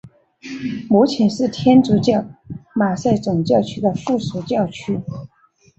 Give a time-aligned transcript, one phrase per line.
[0.89, 2.25] 目前是天主教
[2.73, 4.99] 马赛总教区的附属教区。